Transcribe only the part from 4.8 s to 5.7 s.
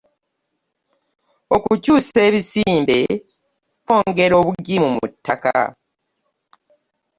mu ttaka.